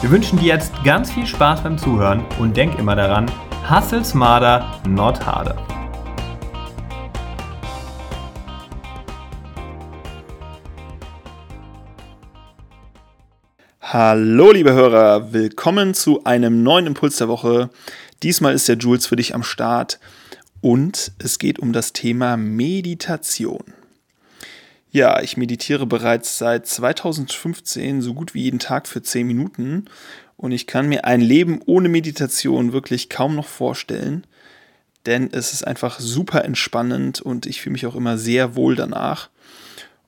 [0.00, 3.30] Wir wünschen dir jetzt ganz viel Spaß beim Zuhören und denk immer daran,
[3.68, 5.54] hustle smarter, not harder.
[13.82, 17.68] Hallo liebe Hörer, willkommen zu einem neuen Impuls der Woche.
[18.22, 20.00] Diesmal ist der Jules für dich am Start
[20.62, 23.74] und es geht um das Thema Meditation.
[24.92, 29.84] Ja, ich meditiere bereits seit 2015 so gut wie jeden Tag für 10 Minuten
[30.36, 34.26] und ich kann mir ein Leben ohne Meditation wirklich kaum noch vorstellen,
[35.06, 39.30] denn es ist einfach super entspannend und ich fühle mich auch immer sehr wohl danach.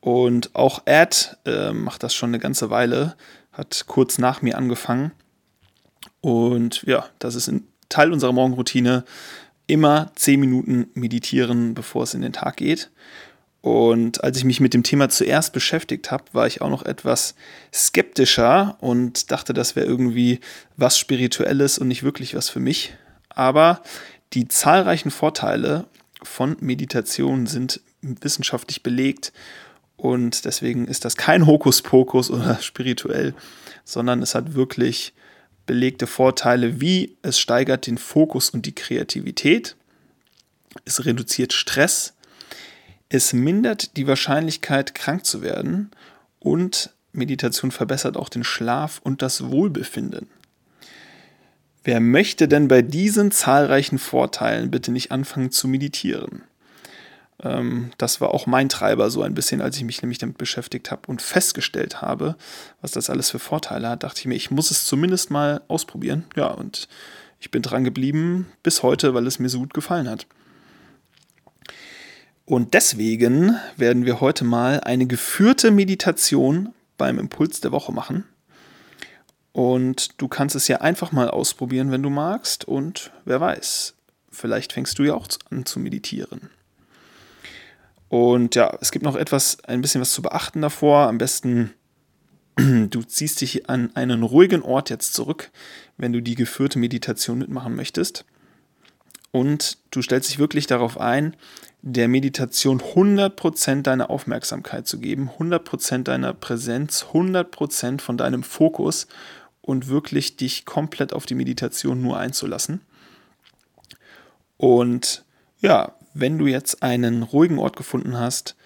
[0.00, 3.16] Und auch Ed äh, macht das schon eine ganze Weile,
[3.52, 5.10] hat kurz nach mir angefangen.
[6.20, 9.04] Und ja, das ist ein Teil unserer Morgenroutine.
[9.66, 12.90] Immer 10 Minuten meditieren, bevor es in den Tag geht.
[13.68, 17.34] Und als ich mich mit dem Thema zuerst beschäftigt habe, war ich auch noch etwas
[17.70, 20.40] skeptischer und dachte, das wäre irgendwie
[20.78, 22.94] was Spirituelles und nicht wirklich was für mich.
[23.28, 23.82] Aber
[24.32, 25.84] die zahlreichen Vorteile
[26.22, 29.34] von Meditation sind wissenschaftlich belegt
[29.98, 33.34] und deswegen ist das kein Hokuspokus oder spirituell,
[33.84, 35.12] sondern es hat wirklich
[35.66, 39.76] belegte Vorteile, wie es steigert den Fokus und die Kreativität,
[40.86, 42.14] es reduziert Stress,
[43.08, 45.90] es mindert die Wahrscheinlichkeit, krank zu werden
[46.40, 50.28] und Meditation verbessert auch den Schlaf und das Wohlbefinden.
[51.84, 56.42] Wer möchte denn bei diesen zahlreichen Vorteilen bitte nicht anfangen zu meditieren?
[57.42, 60.90] Ähm, das war auch mein Treiber so ein bisschen, als ich mich nämlich damit beschäftigt
[60.90, 62.36] habe und festgestellt habe,
[62.82, 66.24] was das alles für Vorteile hat, dachte ich mir, ich muss es zumindest mal ausprobieren.
[66.36, 66.88] Ja, und
[67.40, 70.26] ich bin dran geblieben bis heute, weil es mir so gut gefallen hat.
[72.48, 78.24] Und deswegen werden wir heute mal eine geführte Meditation beim Impuls der Woche machen.
[79.52, 82.64] Und du kannst es ja einfach mal ausprobieren, wenn du magst.
[82.64, 83.96] Und wer weiß,
[84.30, 86.48] vielleicht fängst du ja auch an zu meditieren.
[88.08, 91.06] Und ja, es gibt noch etwas, ein bisschen was zu beachten davor.
[91.06, 91.74] Am besten,
[92.56, 95.50] du ziehst dich an einen ruhigen Ort jetzt zurück,
[95.98, 98.24] wenn du die geführte Meditation mitmachen möchtest.
[99.32, 101.36] Und du stellst dich wirklich darauf ein,
[101.82, 109.06] der Meditation 100% deiner Aufmerksamkeit zu geben, 100% deiner Präsenz, 100% von deinem Fokus
[109.60, 112.80] und wirklich dich komplett auf die Meditation nur einzulassen.
[114.56, 115.24] Und
[115.60, 118.56] ja, wenn du jetzt einen ruhigen Ort gefunden hast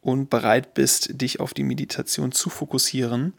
[0.00, 3.34] und bereit bist, dich auf die Meditation zu fokussieren,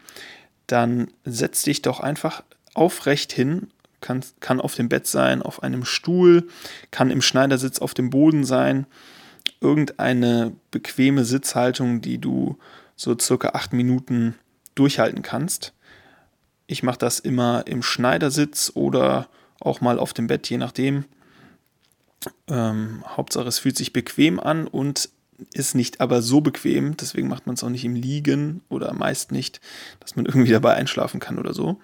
[0.67, 2.43] dann setz dich doch einfach
[2.73, 3.67] aufrecht hin
[4.01, 6.47] kann, kann auf dem Bett sein, auf einem Stuhl,
[6.89, 8.87] kann im Schneidersitz auf dem Boden sein
[9.61, 12.57] irgendeine bequeme Sitzhaltung, die du
[12.95, 14.35] so circa acht Minuten
[14.75, 15.73] durchhalten kannst.
[16.67, 19.29] Ich mache das immer im Schneidersitz oder
[19.59, 21.05] auch mal auf dem Bett, je nachdem.
[22.47, 25.09] Ähm, Hauptsache, es fühlt sich bequem an und
[25.53, 29.31] ist nicht aber so bequem, deswegen macht man es auch nicht im Liegen oder meist
[29.31, 29.59] nicht,
[29.99, 31.79] dass man irgendwie dabei einschlafen kann oder so.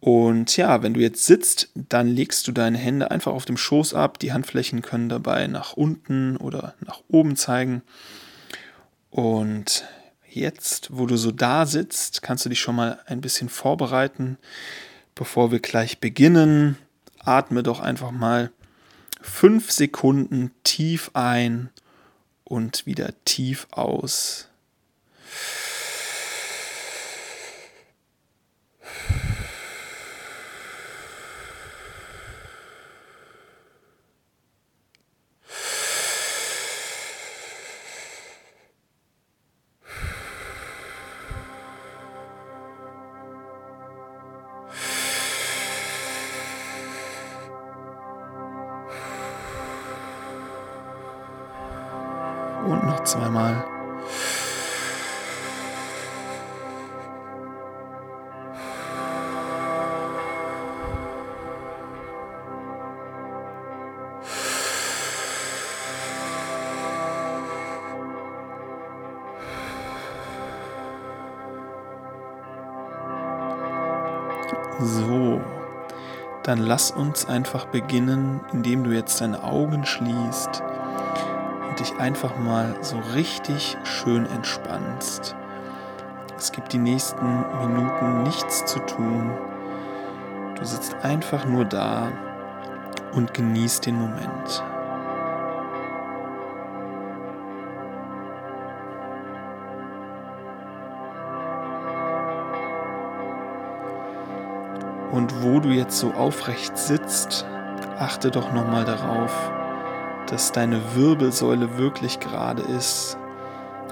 [0.00, 3.94] Und ja, wenn du jetzt sitzt, dann legst du deine Hände einfach auf dem Schoß
[3.94, 4.18] ab.
[4.18, 7.82] Die Handflächen können dabei nach unten oder nach oben zeigen.
[9.10, 9.84] Und
[10.28, 14.38] jetzt, wo du so da sitzt, kannst du dich schon mal ein bisschen vorbereiten.
[15.16, 16.78] Bevor wir gleich beginnen,
[17.18, 18.52] atme doch einfach mal
[19.20, 21.70] fünf Sekunden tief ein
[22.44, 24.48] und wieder tief aus.
[52.68, 53.64] Und noch zweimal.
[74.80, 75.40] So,
[76.42, 80.62] dann lass uns einfach beginnen, indem du jetzt deine Augen schließt
[81.78, 85.36] dich einfach mal so richtig schön entspannst.
[86.36, 89.30] Es gibt die nächsten Minuten nichts zu tun.
[90.56, 92.12] Du sitzt einfach nur da
[93.12, 94.62] und genießt den Moment.
[105.10, 107.44] Und wo du jetzt so aufrecht sitzt,
[107.98, 109.50] achte doch nochmal darauf,
[110.30, 113.18] dass deine Wirbelsäule wirklich gerade ist,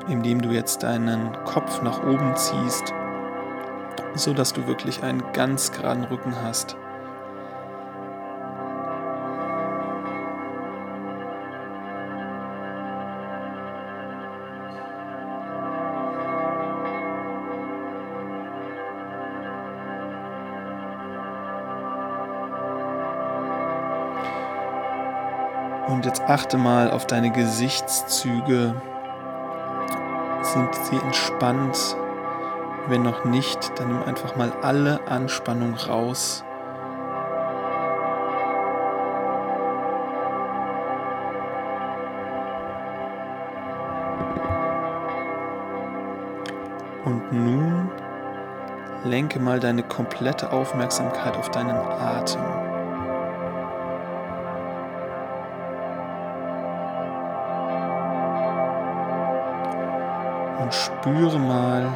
[0.09, 2.93] indem du jetzt deinen Kopf nach oben ziehst,
[4.15, 6.77] so dass du wirklich einen ganz geraden Rücken hast.
[26.07, 28.81] Jetzt achte mal auf deine Gesichtszüge.
[30.41, 31.97] Sind sie entspannt?
[32.87, 36.45] Wenn noch nicht, dann nimm einfach mal alle Anspannung raus.
[47.05, 47.91] Und nun
[49.03, 52.56] lenke mal deine komplette Aufmerksamkeit auf deinen Atem.
[60.67, 61.87] Und spüre mal,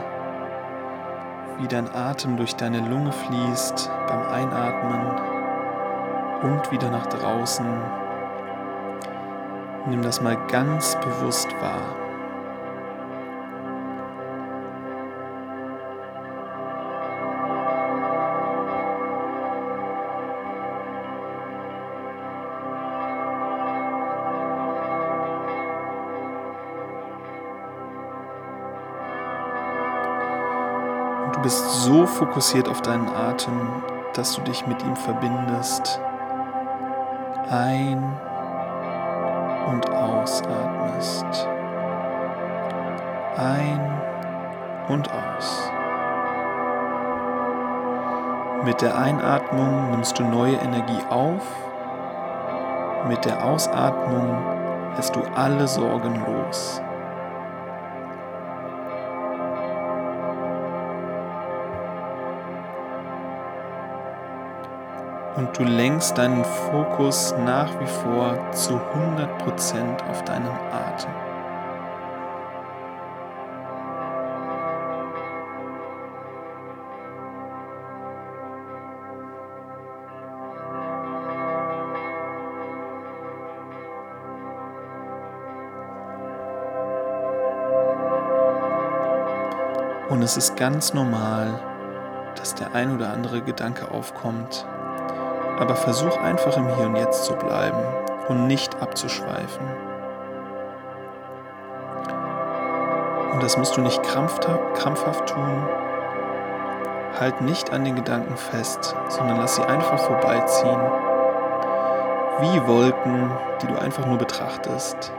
[1.58, 5.00] wie dein Atem durch deine Lunge fließt beim Einatmen
[6.42, 7.66] und wieder nach draußen.
[9.86, 11.99] Nimm das mal ganz bewusst wahr.
[31.40, 33.82] Du bist so fokussiert auf deinen Atem,
[34.12, 35.98] dass du dich mit ihm verbindest.
[37.48, 38.12] Ein
[39.70, 41.48] und ausatmest.
[43.38, 44.02] Ein
[44.88, 45.72] und aus.
[48.62, 51.46] Mit der Einatmung nimmst du neue Energie auf.
[53.08, 54.36] Mit der Ausatmung
[54.94, 56.82] lässt du alle Sorgen los.
[65.36, 71.10] Und du lenkst deinen Fokus nach wie vor zu 100% auf deinen Atem.
[90.08, 91.60] Und es ist ganz normal,
[92.34, 94.66] dass der ein oder andere Gedanke aufkommt,
[95.60, 97.78] aber versuch einfach im Hier und Jetzt zu bleiben
[98.28, 99.66] und nicht abzuschweifen.
[103.32, 105.68] Und das musst du nicht krampfhaft tun.
[107.18, 110.80] Halt nicht an den Gedanken fest, sondern lass sie einfach vorbeiziehen.
[112.40, 115.12] Wie Wolken, die du einfach nur betrachtest.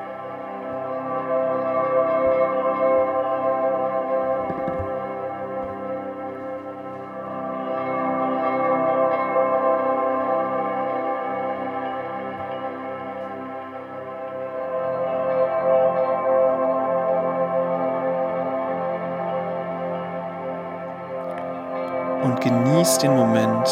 [22.81, 23.67] Genieß den Moment.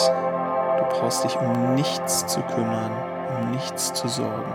[0.77, 2.91] Du brauchst dich um nichts zu kümmern,
[3.41, 4.53] um nichts zu sorgen.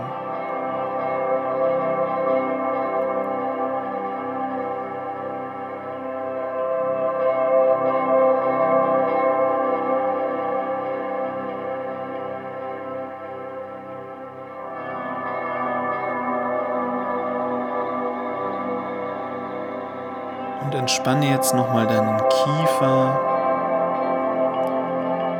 [20.63, 23.34] Und entspanne jetzt nochmal deinen Kiefer,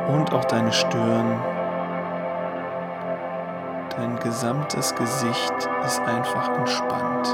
[0.07, 1.39] und auch deine Stirn.
[3.97, 5.53] Dein gesamtes Gesicht
[5.85, 7.27] ist einfach entspannt.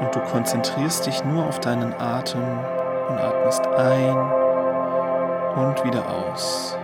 [0.00, 2.42] Und du konzentrierst dich nur auf deinen Atem
[3.08, 4.16] und atmest ein
[5.56, 6.76] und wieder aus.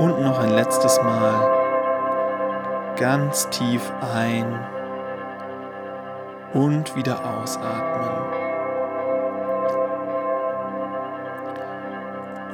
[0.00, 4.46] Und noch ein letztes Mal ganz tief ein
[6.54, 8.08] und wieder ausatmen.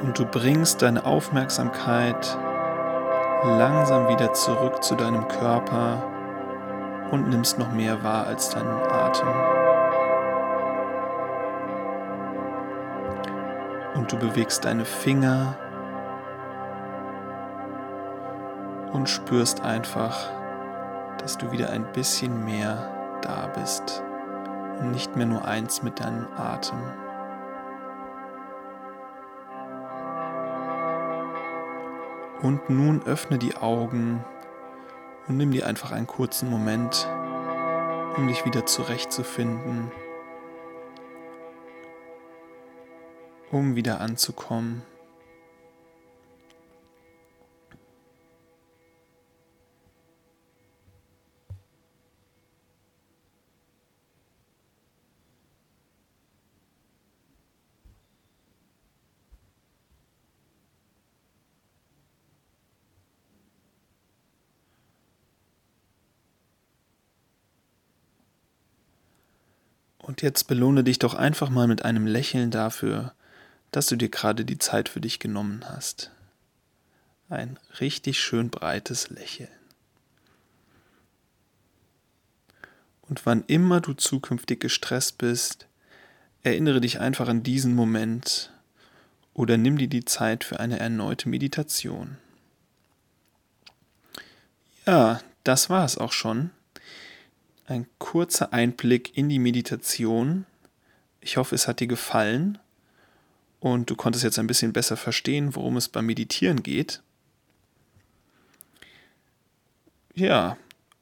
[0.03, 2.37] Und du bringst deine Aufmerksamkeit
[3.45, 6.03] langsam wieder zurück zu deinem Körper
[7.11, 9.29] und nimmst noch mehr wahr als deinen Atem.
[13.95, 15.55] Und du bewegst deine Finger
[18.97, 20.27] und spürst einfach,
[21.19, 24.01] dass du wieder ein bisschen mehr da bist
[24.79, 26.79] und nicht mehr nur eins mit deinem Atem.
[32.41, 34.25] Und nun öffne die Augen
[35.27, 37.07] und nimm dir einfach einen kurzen Moment,
[38.17, 39.91] um dich wieder zurechtzufinden,
[43.51, 44.81] um wieder anzukommen.
[70.07, 73.13] Und jetzt belohne dich doch einfach mal mit einem Lächeln dafür,
[73.71, 76.11] dass du dir gerade die Zeit für dich genommen hast.
[77.27, 79.49] Ein richtig schön breites Lächeln.
[83.01, 85.67] Und wann immer du zukünftig gestresst bist,
[86.41, 88.53] erinnere dich einfach an diesen Moment
[89.33, 92.17] oder nimm dir die Zeit für eine erneute Meditation.
[94.85, 96.51] Ja, das war es auch schon
[97.67, 100.45] ein kurzer Einblick in die Meditation.
[101.19, 102.57] Ich hoffe, es hat dir gefallen
[103.59, 107.01] und du konntest jetzt ein bisschen besser verstehen, worum es beim Meditieren geht.
[110.15, 110.57] Ja,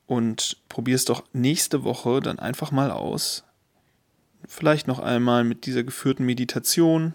[0.07, 3.43] und probier es doch nächste Woche dann einfach mal aus.
[4.47, 7.13] Vielleicht noch einmal mit dieser geführten Meditation.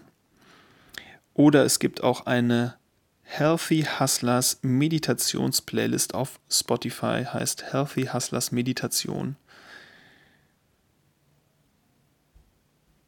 [1.33, 2.75] Oder es gibt auch eine
[3.23, 9.35] Healthy Hustlers Meditationsplaylist auf Spotify, heißt Healthy Hustlers Meditation.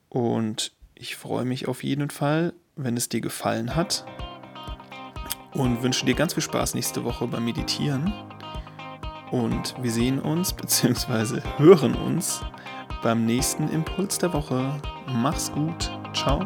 [0.10, 4.06] Und ich freue mich auf jeden Fall, wenn es dir gefallen hat.
[5.54, 8.14] Und wünsche dir ganz viel Spaß nächste Woche beim Meditieren.
[9.32, 11.42] Und wir sehen uns bzw.
[11.58, 12.42] hören uns
[13.02, 14.80] beim nächsten Impuls der Woche.
[15.08, 15.92] Mach's gut.
[16.14, 16.40] Ciao.